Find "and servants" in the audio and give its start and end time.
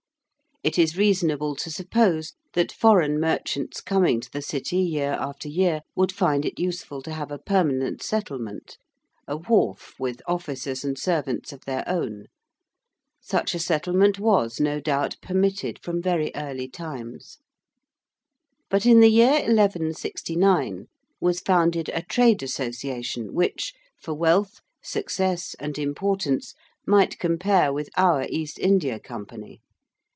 10.83-11.51